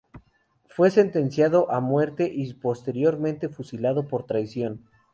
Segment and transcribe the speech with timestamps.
[0.65, 4.89] Fue sentenciado a muerte y posteriormente fusilado por traición.